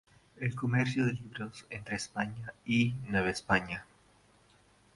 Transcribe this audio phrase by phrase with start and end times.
[0.39, 3.85] El comercio de libros entre España y Nueva España.